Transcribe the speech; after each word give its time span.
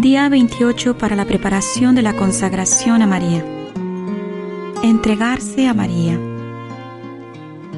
Día 0.00 0.28
28 0.28 0.98
para 0.98 1.14
la 1.14 1.24
preparación 1.24 1.94
de 1.94 2.02
la 2.02 2.14
consagración 2.14 3.00
a 3.00 3.06
María. 3.06 3.44
Entregarse 4.82 5.68
a 5.68 5.72
María. 5.72 6.18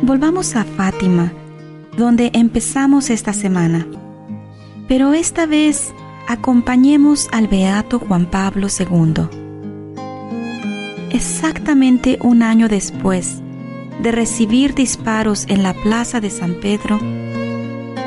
Volvamos 0.01 0.57
a 0.57 0.65
Fátima, 0.65 1.35
donde 1.95 2.31
empezamos 2.33 3.11
esta 3.11 3.35
semana. 3.35 3.87
Pero 4.89 5.13
esta 5.13 5.45
vez 5.45 5.93
acompañemos 6.27 7.29
al 7.33 7.49
Beato 7.49 7.99
Juan 7.99 8.25
Pablo 8.25 8.69
II. 8.69 9.29
Exactamente 11.11 12.19
un 12.23 12.43
año 12.43 12.69
después 12.69 13.43
de 14.03 14.11
recibir 14.11 14.75
disparos 14.75 15.45
en 15.49 15.63
la 15.63 15.75
plaza 15.75 16.23
de 16.23 16.31
San 16.31 16.55
Pedro, 16.55 16.99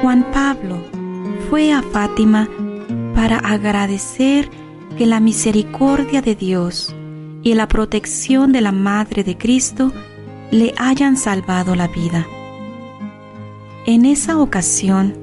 Juan 0.02 0.26
Pablo 0.34 0.77
fue 1.52 1.71
a 1.71 1.84
Fátima 1.84 2.49
para 3.13 3.38
agradecer 3.38 4.49
que 4.98 5.05
la 5.05 5.20
misericordia 5.20 6.22
de 6.22 6.36
Dios 6.36 6.95
y 7.44 7.54
la 7.54 7.68
protección 7.68 8.52
de 8.52 8.62
la 8.62 8.72
Madre 8.72 9.23
de 9.23 9.38
Cristo 9.38 9.91
le 10.52 10.73
hayan 10.77 11.16
salvado 11.18 11.76
la 11.76 11.88
vida. 11.88 12.26
En 13.85 14.05
esa 14.05 14.40
ocasión, 14.40 15.16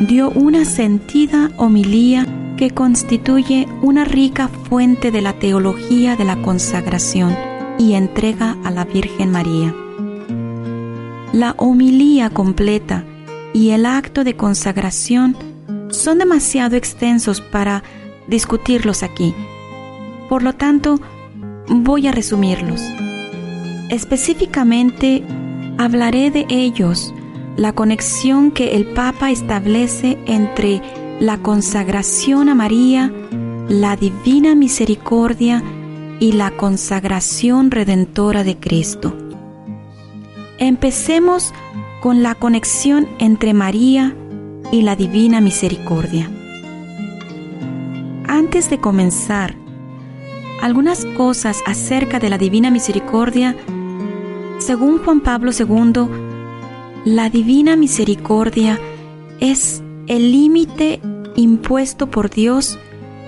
dio 0.00 0.30
una 0.30 0.64
sentida 0.64 1.50
homilía 1.56 2.26
que 2.56 2.70
constituye 2.70 3.68
una 3.82 4.04
rica 4.04 4.48
fuente 4.48 5.10
de 5.10 5.20
la 5.20 5.34
teología 5.34 6.16
de 6.16 6.24
la 6.24 6.40
consagración 6.42 7.36
y 7.78 7.94
entrega 7.94 8.56
a 8.64 8.70
la 8.70 8.84
Virgen 8.84 9.30
María. 9.30 9.74
La 11.32 11.54
homilía 11.58 12.30
completa 12.30 13.04
y 13.52 13.70
el 13.70 13.86
acto 13.86 14.24
de 14.24 14.36
consagración 14.36 15.36
son 15.96 16.18
demasiado 16.18 16.76
extensos 16.76 17.40
para 17.40 17.82
discutirlos 18.26 19.02
aquí. 19.02 19.34
Por 20.28 20.42
lo 20.42 20.54
tanto, 20.54 21.00
voy 21.68 22.06
a 22.06 22.12
resumirlos. 22.12 22.80
Específicamente, 23.90 25.22
hablaré 25.78 26.30
de 26.30 26.46
ellos, 26.48 27.14
la 27.56 27.72
conexión 27.72 28.50
que 28.50 28.74
el 28.74 28.86
Papa 28.86 29.30
establece 29.30 30.18
entre 30.26 30.82
la 31.20 31.38
consagración 31.38 32.48
a 32.48 32.54
María, 32.54 33.12
la 33.68 33.96
divina 33.96 34.54
misericordia 34.54 35.62
y 36.20 36.32
la 36.32 36.50
consagración 36.50 37.70
redentora 37.70 38.44
de 38.44 38.56
Cristo. 38.56 39.16
Empecemos 40.58 41.52
con 42.00 42.22
la 42.22 42.34
conexión 42.34 43.08
entre 43.18 43.54
María 43.54 44.14
y 44.72 44.82
la 44.82 44.96
divina 44.96 45.40
misericordia. 45.40 46.30
Antes 48.26 48.70
de 48.70 48.78
comenzar, 48.78 49.54
algunas 50.60 51.04
cosas 51.04 51.62
acerca 51.66 52.18
de 52.18 52.30
la 52.30 52.38
divina 52.38 52.70
misericordia, 52.70 53.54
según 54.58 54.98
Juan 54.98 55.20
Pablo 55.20 55.50
II, 55.52 56.08
la 57.04 57.28
divina 57.28 57.76
misericordia 57.76 58.78
es 59.40 59.82
el 60.06 60.32
límite 60.32 61.00
impuesto 61.36 62.10
por 62.10 62.30
Dios 62.30 62.78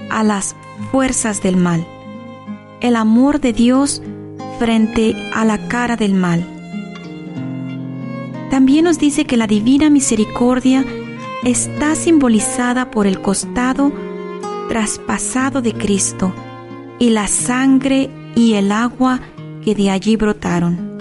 a 0.09 0.25
las 0.25 0.57
fuerzas 0.91 1.43
del 1.43 1.57
mal, 1.57 1.87
el 2.81 2.97
amor 2.97 3.41
de 3.41 3.53
Dios 3.53 4.03
frente 4.59 5.15
a 5.35 5.45
la 5.45 5.69
cara 5.69 5.97
del 5.97 6.15
mal. 6.15 6.45
También 8.51 8.85
nos 8.85 8.99
dice 8.99 9.27
que 9.27 9.37
la 9.37 9.47
divina 9.47 9.91
misericordia 9.91 10.85
está 11.47 11.95
simbolizada 11.95 12.91
por 12.91 13.07
el 13.07 13.23
costado 13.23 13.93
traspasado 14.69 15.63
de 15.63 15.75
Cristo 15.75 16.33
y 16.99 17.11
la 17.11 17.29
sangre 17.29 18.11
y 18.35 18.55
el 18.55 18.73
agua 18.73 19.21
que 19.65 19.77
de 19.77 19.91
allí 19.91 20.17
brotaron. 20.17 20.99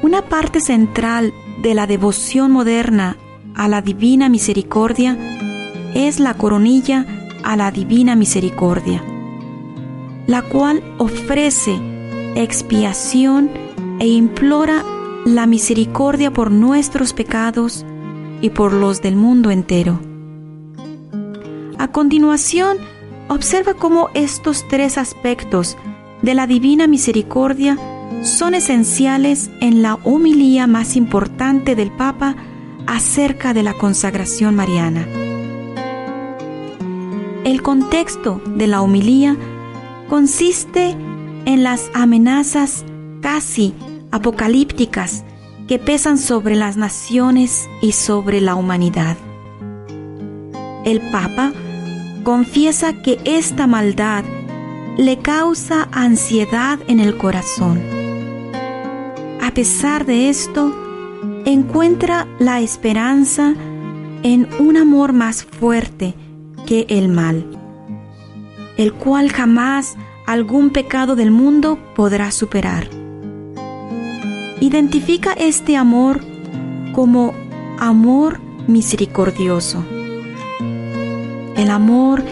Una 0.00 0.22
parte 0.22 0.60
central 0.60 1.34
de 1.60 1.74
la 1.74 1.88
devoción 1.88 2.52
moderna 2.52 3.16
a 3.56 3.66
la 3.66 3.82
divina 3.82 4.28
misericordia 4.28 5.18
es 5.94 6.20
la 6.20 6.34
coronilla 6.34 7.04
a 7.42 7.56
la 7.56 7.72
divina 7.72 8.14
misericordia, 8.14 9.02
la 10.28 10.42
cual 10.42 10.84
ofrece 10.98 11.76
expiación 12.36 13.50
e 13.98 14.06
implora 14.06 14.84
la 15.24 15.46
misericordia 15.48 16.32
por 16.32 16.52
nuestros 16.52 17.12
pecados 17.12 17.84
y 18.40 18.50
por 18.50 18.72
los 18.72 19.02
del 19.02 19.16
mundo 19.16 19.50
entero. 19.50 19.98
A 21.78 21.88
continuación, 21.88 22.78
observa 23.28 23.74
cómo 23.74 24.08
estos 24.14 24.66
tres 24.68 24.98
aspectos 24.98 25.76
de 26.22 26.34
la 26.34 26.46
divina 26.46 26.86
misericordia 26.86 27.78
son 28.22 28.54
esenciales 28.54 29.50
en 29.60 29.82
la 29.82 29.94
homilía 30.04 30.66
más 30.66 30.96
importante 30.96 31.74
del 31.74 31.90
Papa 31.90 32.36
acerca 32.86 33.52
de 33.52 33.62
la 33.62 33.74
consagración 33.74 34.54
mariana. 34.54 35.06
El 37.44 37.62
contexto 37.62 38.40
de 38.56 38.66
la 38.66 38.82
homilía 38.82 39.36
consiste 40.08 40.96
en 41.44 41.62
las 41.62 41.90
amenazas 41.94 42.84
casi 43.20 43.74
apocalípticas 44.10 45.24
que 45.66 45.78
pesan 45.78 46.18
sobre 46.18 46.54
las 46.54 46.76
naciones 46.76 47.68
y 47.80 47.92
sobre 47.92 48.40
la 48.40 48.54
humanidad. 48.54 49.16
El 50.84 51.00
Papa 51.10 51.52
confiesa 52.22 52.92
que 53.02 53.18
esta 53.24 53.66
maldad 53.66 54.24
le 54.96 55.18
causa 55.18 55.88
ansiedad 55.92 56.78
en 56.88 57.00
el 57.00 57.16
corazón. 57.16 57.80
A 59.42 59.50
pesar 59.52 60.06
de 60.06 60.28
esto, 60.28 60.74
encuentra 61.44 62.26
la 62.38 62.60
esperanza 62.60 63.54
en 64.22 64.48
un 64.58 64.76
amor 64.76 65.12
más 65.12 65.44
fuerte 65.44 66.14
que 66.66 66.86
el 66.88 67.08
mal, 67.08 67.46
el 68.76 68.92
cual 68.92 69.30
jamás 69.30 69.96
algún 70.26 70.70
pecado 70.70 71.16
del 71.16 71.30
mundo 71.30 71.78
podrá 71.94 72.30
superar. 72.30 73.05
Identifica 74.60 75.32
este 75.34 75.76
amor 75.76 76.20
como 76.94 77.34
amor 77.78 78.40
misericordioso. 78.66 79.84
El 81.56 81.70
amor 81.70 82.24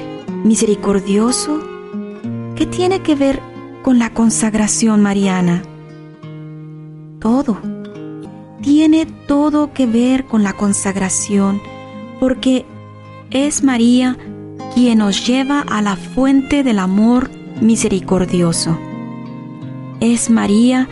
misericordioso, 0.43 1.61
¿qué 2.57 2.67
tiene 2.67 3.01
que 3.01 3.15
ver 3.15 3.41
con 3.83 3.99
la 3.99 4.11
consagración 4.11 5.03
mariana? 5.03 5.63
Todo. 7.21 7.59
Tiene 8.63 9.05
todo 9.05 9.75
que 9.75 9.87
ver 9.87 10.25
con 10.25 10.43
la 10.43 10.55
consagración, 10.55 11.61
porque 12.21 12.65
es 13.31 13.63
María 13.63 14.17
quien 14.75 14.99
nos 14.99 15.27
lleva 15.27 15.61
a 15.61 15.83
la 15.83 15.97
fuente 15.97 16.63
del 16.63 16.79
amor 16.79 17.31
misericordioso. 17.61 18.79
Es 20.01 20.31
María 20.31 20.89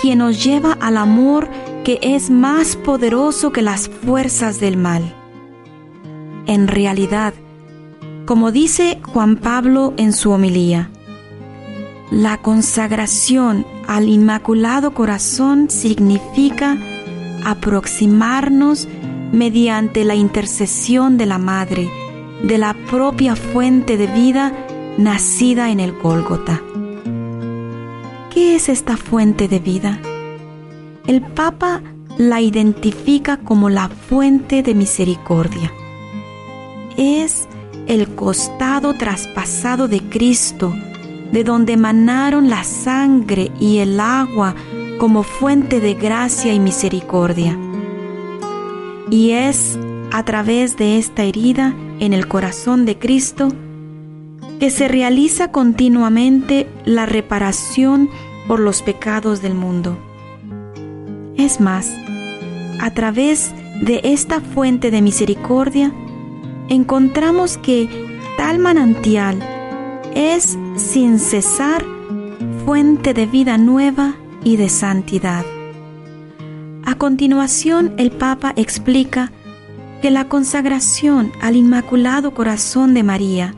quien 0.00 0.18
nos 0.18 0.42
lleva 0.42 0.72
al 0.80 0.96
amor 0.96 1.48
que 1.84 1.98
es 2.02 2.30
más 2.30 2.76
poderoso 2.76 3.52
que 3.52 3.62
las 3.62 3.88
fuerzas 3.88 4.60
del 4.60 4.76
mal. 4.76 5.14
En 6.46 6.68
realidad, 6.68 7.34
como 8.26 8.52
dice 8.52 9.00
Juan 9.02 9.36
Pablo 9.36 9.94
en 9.96 10.12
su 10.12 10.30
homilía, 10.30 10.90
la 12.10 12.38
consagración 12.38 13.66
al 13.86 14.08
Inmaculado 14.08 14.94
Corazón 14.94 15.68
significa 15.70 16.78
aproximarnos 17.44 18.88
mediante 19.32 20.04
la 20.04 20.14
intercesión 20.14 21.18
de 21.18 21.26
la 21.26 21.38
Madre, 21.38 21.88
de 22.42 22.58
la 22.58 22.74
propia 22.90 23.36
fuente 23.36 23.96
de 23.96 24.06
vida 24.06 24.52
nacida 24.96 25.70
en 25.70 25.80
el 25.80 25.92
Gólgota. 25.92 26.62
¿Qué 28.30 28.56
es 28.56 28.68
esta 28.68 28.96
fuente 28.96 29.48
de 29.48 29.58
vida? 29.58 29.98
El 31.06 31.22
Papa 31.22 31.82
la 32.18 32.40
identifica 32.42 33.38
como 33.38 33.70
la 33.70 33.88
fuente 33.88 34.62
de 34.62 34.74
misericordia. 34.74 35.72
Es 36.98 37.48
el 37.86 38.14
costado 38.14 38.92
traspasado 38.94 39.88
de 39.88 40.00
Cristo, 40.00 40.74
de 41.32 41.42
donde 41.42 41.72
emanaron 41.72 42.50
la 42.50 42.64
sangre 42.64 43.50
y 43.58 43.78
el 43.78 43.98
agua 43.98 44.54
como 44.98 45.22
fuente 45.22 45.80
de 45.80 45.94
gracia 45.94 46.52
y 46.52 46.60
misericordia. 46.60 47.58
Y 49.10 49.30
es 49.30 49.78
a 50.12 50.22
través 50.24 50.76
de 50.76 50.98
esta 50.98 51.22
herida 51.22 51.74
en 51.98 52.12
el 52.12 52.28
corazón 52.28 52.84
de 52.84 52.98
Cristo 52.98 53.48
que 54.58 54.70
se 54.70 54.88
realiza 54.88 55.52
continuamente 55.52 56.68
la 56.84 57.06
reparación 57.06 58.10
por 58.46 58.60
los 58.60 58.82
pecados 58.82 59.40
del 59.42 59.54
mundo. 59.54 59.98
Es 61.36 61.60
más, 61.60 61.94
a 62.80 62.90
través 62.92 63.52
de 63.80 64.00
esta 64.04 64.40
fuente 64.40 64.90
de 64.90 65.02
misericordia, 65.02 65.92
encontramos 66.68 67.56
que 67.58 67.88
tal 68.36 68.58
manantial 68.58 69.38
es 70.14 70.58
sin 70.76 71.18
cesar 71.18 71.84
fuente 72.64 73.14
de 73.14 73.26
vida 73.26 73.58
nueva 73.58 74.16
y 74.42 74.56
de 74.56 74.68
santidad. 74.68 75.44
A 76.84 76.94
continuación, 76.96 77.94
el 77.98 78.10
Papa 78.10 78.52
explica 78.56 79.30
que 80.02 80.10
la 80.10 80.28
consagración 80.28 81.32
al 81.40 81.56
Inmaculado 81.56 82.32
Corazón 82.32 82.94
de 82.94 83.02
María 83.02 83.54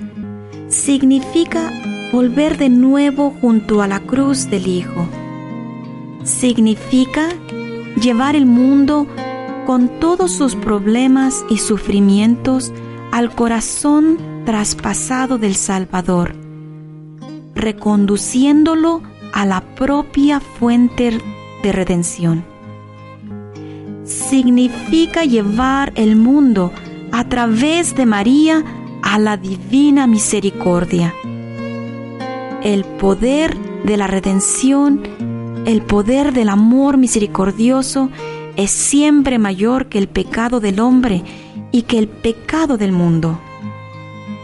significa 0.70 1.72
volver 2.12 2.56
de 2.56 2.69
nuevo 2.69 3.34
junto 3.40 3.82
a 3.82 3.88
la 3.88 4.00
cruz 4.00 4.49
del 4.49 4.67
Hijo. 4.67 5.06
Significa 6.22 7.28
llevar 8.00 8.37
el 8.37 8.46
mundo 8.46 9.06
con 9.67 9.88
todos 10.00 10.32
sus 10.32 10.55
problemas 10.55 11.44
y 11.50 11.58
sufrimientos 11.58 12.72
al 13.12 13.34
corazón 13.34 14.19
traspasado 14.44 15.38
del 15.38 15.56
Salvador, 15.56 16.34
reconduciéndolo 17.55 19.02
a 19.32 19.46
la 19.46 19.61
propia 19.75 20.40
fuente 20.40 21.19
de 21.62 21.72
redención. 21.72 22.44
Significa 24.05 25.25
llevar 25.25 25.93
el 25.94 26.17
mundo 26.17 26.72
a 27.12 27.28
través 27.28 27.94
de 27.94 28.06
María 28.06 28.64
a 29.10 29.18
la 29.18 29.36
divina 29.36 30.06
misericordia. 30.06 31.12
El 32.62 32.84
poder 32.84 33.56
de 33.82 33.96
la 33.96 34.06
redención, 34.06 35.02
el 35.66 35.82
poder 35.82 36.32
del 36.32 36.48
amor 36.48 36.96
misericordioso 36.96 38.08
es 38.54 38.70
siempre 38.70 39.40
mayor 39.40 39.86
que 39.86 39.98
el 39.98 40.06
pecado 40.06 40.60
del 40.60 40.78
hombre 40.78 41.24
y 41.72 41.82
que 41.82 41.98
el 41.98 42.06
pecado 42.06 42.76
del 42.76 42.92
mundo, 42.92 43.40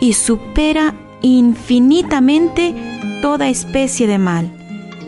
y 0.00 0.14
supera 0.14 0.94
infinitamente 1.22 2.74
toda 3.22 3.48
especie 3.48 4.08
de 4.08 4.18
mal 4.18 4.50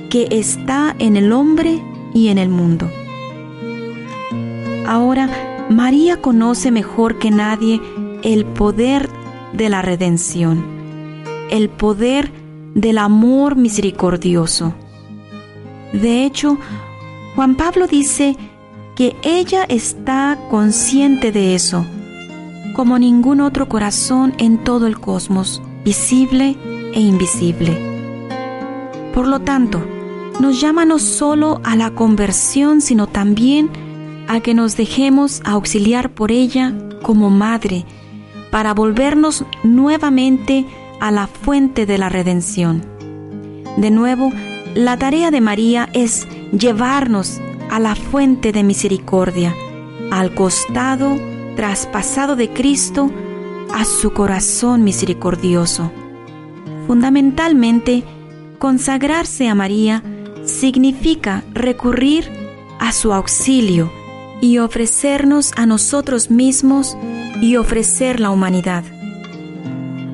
que 0.08 0.28
está 0.30 0.94
en 1.00 1.16
el 1.16 1.32
hombre 1.32 1.82
y 2.14 2.28
en 2.28 2.38
el 2.38 2.48
mundo. 2.48 2.88
Ahora, 4.86 5.66
María 5.68 6.20
conoce 6.20 6.70
mejor 6.70 7.18
que 7.18 7.32
nadie 7.32 7.80
el 8.22 8.46
poder 8.46 9.10
de 9.52 9.68
la 9.68 9.82
redención, 9.82 10.64
el 11.50 11.68
poder 11.68 12.30
del 12.74 12.98
amor 12.98 13.56
misericordioso. 13.56 14.74
De 15.92 16.24
hecho, 16.24 16.58
Juan 17.34 17.54
Pablo 17.56 17.86
dice 17.86 18.36
que 18.94 19.16
ella 19.22 19.64
está 19.68 20.38
consciente 20.50 21.32
de 21.32 21.54
eso, 21.54 21.84
como 22.74 22.98
ningún 22.98 23.40
otro 23.40 23.68
corazón 23.68 24.34
en 24.38 24.58
todo 24.58 24.86
el 24.86 25.00
cosmos, 25.00 25.62
visible 25.84 26.56
e 26.94 27.00
invisible. 27.00 27.76
Por 29.14 29.26
lo 29.26 29.40
tanto, 29.40 29.82
nos 30.40 30.60
llama 30.60 30.84
no 30.84 30.98
solo 30.98 31.60
a 31.64 31.74
la 31.76 31.90
conversión, 31.90 32.80
sino 32.80 33.06
también 33.06 33.70
a 34.28 34.40
que 34.40 34.54
nos 34.54 34.76
dejemos 34.76 35.40
auxiliar 35.44 36.10
por 36.10 36.30
ella 36.30 36.74
como 37.02 37.30
madre, 37.30 37.84
para 38.50 38.74
volvernos 38.74 39.44
nuevamente 39.62 40.66
a 41.00 41.10
la 41.10 41.26
fuente 41.26 41.86
de 41.86 41.98
la 41.98 42.08
redención. 42.08 42.82
De 43.76 43.90
nuevo, 43.90 44.32
la 44.74 44.96
tarea 44.96 45.30
de 45.30 45.40
María 45.40 45.88
es 45.92 46.26
llevarnos 46.52 47.40
a 47.70 47.78
la 47.78 47.94
fuente 47.94 48.52
de 48.52 48.62
misericordia, 48.64 49.54
al 50.10 50.34
costado 50.34 51.16
traspasado 51.56 52.36
de 52.36 52.50
Cristo, 52.50 53.10
a 53.74 53.84
su 53.84 54.12
corazón 54.12 54.84
misericordioso. 54.84 55.90
Fundamentalmente, 56.86 58.04
consagrarse 58.58 59.48
a 59.48 59.54
María 59.54 60.02
significa 60.44 61.44
recurrir 61.52 62.30
a 62.78 62.92
su 62.92 63.12
auxilio 63.12 63.90
y 64.40 64.58
ofrecernos 64.58 65.52
a 65.56 65.66
nosotros 65.66 66.30
mismos 66.30 66.96
y 67.40 67.56
ofrecer 67.56 68.20
la 68.20 68.30
humanidad 68.30 68.84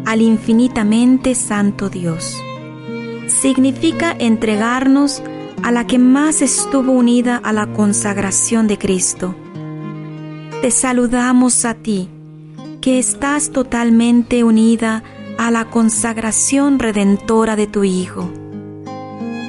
al 0.04 0.20
infinitamente 0.20 1.34
Santo 1.34 1.88
Dios. 1.88 2.36
Significa 3.26 4.14
entregarnos 4.18 5.22
a 5.62 5.72
la 5.72 5.86
que 5.86 5.98
más 5.98 6.42
estuvo 6.42 6.92
unida 6.92 7.36
a 7.42 7.52
la 7.52 7.66
consagración 7.72 8.66
de 8.66 8.78
Cristo. 8.78 9.34
Te 10.60 10.70
saludamos 10.70 11.64
a 11.64 11.74
ti, 11.74 12.08
que 12.80 12.98
estás 12.98 13.50
totalmente 13.50 14.44
unida 14.44 15.02
a 15.38 15.50
la 15.50 15.70
consagración 15.70 16.78
redentora 16.78 17.56
de 17.56 17.66
tu 17.66 17.82
Hijo. 17.84 18.30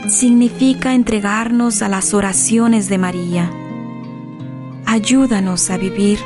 Significa 0.08 0.94
entregarnos 0.94 1.82
a 1.82 1.90
las 1.90 2.14
oraciones 2.14 2.88
de 2.90 2.98
María. 2.98 3.52
Ayúdanos 4.86 5.70
a 5.70 5.78
vivir 5.78 6.20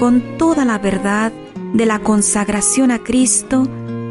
con 0.00 0.38
toda 0.38 0.64
la 0.64 0.78
verdad 0.78 1.30
de 1.74 1.84
la 1.84 1.98
consagración 1.98 2.90
a 2.90 3.00
Cristo 3.00 3.68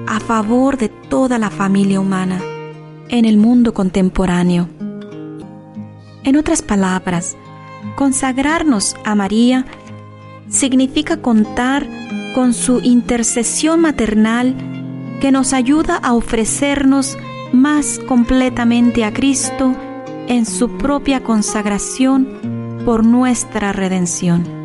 a 0.08 0.20
favor 0.20 0.78
de 0.78 0.88
toda 0.88 1.40
la 1.40 1.50
familia 1.50 2.00
humana 2.00 2.40
en 3.10 3.26
el 3.26 3.38
mundo 3.38 3.74
contemporáneo. 3.74 4.70
En 6.24 6.36
otras 6.36 6.62
palabras, 6.62 7.36
consagrarnos 7.96 8.96
a 9.04 9.16
María 9.16 9.66
significa 10.48 11.18
contar 11.18 11.88
con 12.36 12.54
su 12.54 12.82
intercesión 12.82 13.82
maternal 13.82 14.56
que 15.20 15.32
nos 15.32 15.54
ayuda 15.54 15.96
a 15.96 16.14
ofrecernos 16.14 17.18
más 17.52 18.00
completamente 18.08 19.06
a 19.06 19.12
Cristo 19.12 19.76
en 20.28 20.46
su 20.46 20.78
propia 20.78 21.24
consagración 21.24 22.28
por 22.86 23.04
nuestra 23.04 23.74
redención 23.74 24.59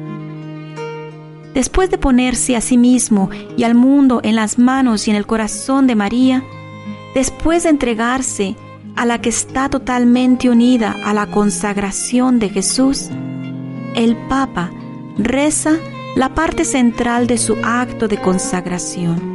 después 1.54 1.90
de 1.90 1.98
ponerse 1.98 2.56
a 2.56 2.60
sí 2.60 2.76
mismo 2.76 3.30
y 3.56 3.62
al 3.64 3.74
mundo 3.74 4.20
en 4.22 4.34
las 4.36 4.58
manos 4.58 5.06
y 5.06 5.10
en 5.10 5.16
el 5.16 5.26
corazón 5.26 5.86
de 5.86 5.94
María, 5.94 6.42
después 7.14 7.62
de 7.62 7.70
entregarse 7.70 8.56
a 8.96 9.06
la 9.06 9.20
que 9.20 9.28
está 9.28 9.68
totalmente 9.68 10.50
unida 10.50 10.96
a 11.04 11.14
la 11.14 11.26
consagración 11.26 12.38
de 12.38 12.50
Jesús, 12.50 13.08
el 13.94 14.16
Papa 14.28 14.70
reza 15.16 15.76
la 16.16 16.34
parte 16.34 16.64
central 16.64 17.26
de 17.26 17.38
su 17.38 17.56
acto 17.62 18.08
de 18.08 18.20
consagración. 18.20 19.34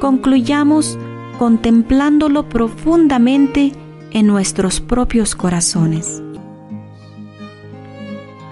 Concluyamos 0.00 0.98
contemplándolo 1.38 2.48
profundamente 2.48 3.72
en 4.10 4.26
nuestros 4.26 4.80
propios 4.80 5.34
corazones. 5.34 6.22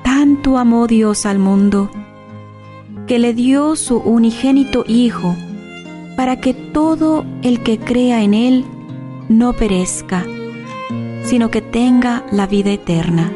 Tanto 0.03 0.59
amó 0.59 0.87
Dios 0.87 1.25
al 1.25 1.39
mundo, 1.39 1.91
que 3.07 3.19
le 3.19 3.35
dio 3.35 3.77
su 3.77 3.99
unigénito 3.99 4.85
Hijo, 4.87 5.37
para 6.17 6.41
que 6.41 6.55
todo 6.55 7.25
el 7.43 7.63
que 7.63 7.79
crea 7.79 8.23
en 8.23 8.35
Él 8.35 8.65
no 9.29 9.53
perezca, 9.53 10.25
sino 11.25 11.51
que 11.51 11.61
tenga 11.61 12.25
la 12.31 12.47
vida 12.47 12.71
eterna. 12.71 13.33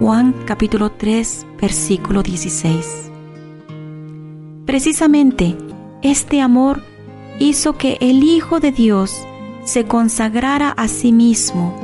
Juan 0.00 0.34
capítulo 0.44 0.92
3, 0.92 1.46
versículo 1.60 2.22
16. 2.22 3.10
Precisamente 4.66 5.56
este 6.02 6.40
amor 6.40 6.82
hizo 7.38 7.76
que 7.78 7.96
el 8.00 8.22
Hijo 8.22 8.60
de 8.60 8.70
Dios 8.70 9.26
se 9.64 9.84
consagrara 9.84 10.70
a 10.70 10.88
sí 10.88 11.12
mismo. 11.12 11.74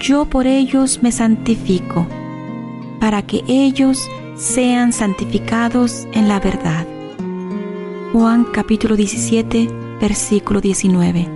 Yo 0.00 0.24
por 0.26 0.46
ellos 0.46 1.02
me 1.02 1.12
santifico, 1.12 2.06
para 3.00 3.22
que 3.22 3.42
ellos 3.46 4.08
sean 4.36 4.92
santificados 4.92 6.06
en 6.12 6.28
la 6.28 6.40
verdad. 6.40 6.86
Juan 8.12 8.44
capítulo 8.44 8.94
17, 8.94 9.68
versículo 10.00 10.60
19. 10.60 11.28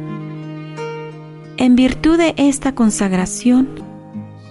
En 1.56 1.76
virtud 1.76 2.18
de 2.18 2.34
esta 2.36 2.74
consagración, 2.74 3.68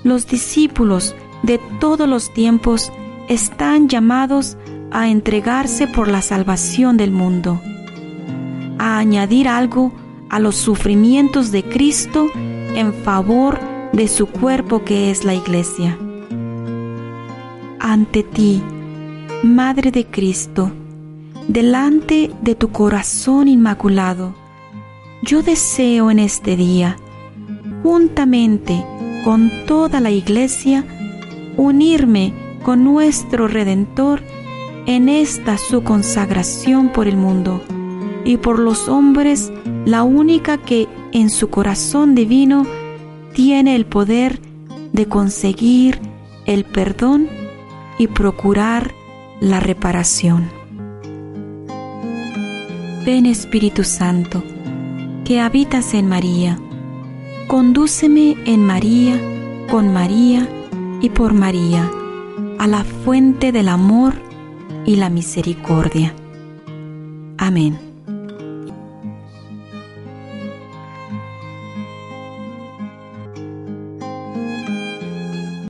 los 0.03 0.27
discípulos 0.27 1.15
de 1.44 1.60
todos 1.79 2.08
los 2.08 2.34
tiempos 2.34 2.91
están 3.27 3.88
llamados 3.88 4.58
a 4.91 5.10
entregarse 5.10 5.88
por 5.88 6.08
la 6.08 6.22
salvación 6.24 6.98
del 6.98 7.12
mundo, 7.12 7.62
a 8.79 8.98
añadir 8.98 9.48
algo 9.48 9.91
a 10.29 10.39
los 10.39 10.56
sufrimientos 10.56 11.51
de 11.51 11.63
Cristo 11.63 12.27
en 12.75 12.94
favor 12.94 13.60
de 13.94 14.08
su 14.08 14.27
cuerpo 14.27 14.84
que 14.84 15.12
es 15.12 15.24
la 15.24 15.36
iglesia 15.36 15.98
ante 17.89 18.22
ti, 18.22 18.62
Madre 19.41 19.89
de 19.89 20.05
Cristo, 20.05 20.72
delante 21.48 22.29
de 22.39 22.53
tu 22.53 22.69
corazón 22.69 23.48
inmaculado, 23.48 24.36
yo 25.24 25.41
deseo 25.41 26.12
en 26.12 26.19
este 26.19 26.55
día, 26.55 26.98
juntamente 27.81 28.86
con 29.24 29.50
toda 29.65 30.01
la 30.01 30.12
Iglesia, 30.12 30.86
unirme 31.58 32.31
con 32.62 32.84
nuestro 32.84 33.48
Redentor 33.48 34.22
en 34.86 35.10
esta 35.10 35.58
su 35.58 35.84
consagración 35.84 36.89
por 36.89 37.08
el 37.08 37.17
mundo 37.17 37.60
y 38.24 38.38
por 38.38 38.60
los 38.60 38.88
hombres 38.88 39.51
la 39.86 40.03
única 40.03 40.58
que 40.58 40.88
en 41.12 41.31
su 41.31 41.50
corazón 41.50 42.13
divino 42.13 42.67
tiene 43.34 43.75
el 43.75 43.88
poder 43.88 44.39
de 44.93 45.08
conseguir 45.08 46.00
el 46.46 46.65
perdón 46.65 47.38
y 48.00 48.08
procurar 48.08 48.96
la 49.39 49.60
reparación. 49.60 50.50
Ven 53.06 53.27
Espíritu 53.27 53.84
Santo, 53.84 54.44
que 55.25 55.39
habitas 55.39 55.94
en 55.94 56.08
María, 56.08 56.58
condúceme 57.48 58.36
en 58.46 58.65
María, 58.65 59.20
con 59.70 59.94
María 59.94 60.48
y 61.01 61.10
por 61.10 61.34
María, 61.34 61.91
a 62.58 62.68
la 62.68 62.84
fuente 62.84 63.51
del 63.51 63.68
amor 63.68 64.13
y 64.86 64.96
la 64.96 65.10
misericordia. 65.10 66.15
Amén. 67.38 67.88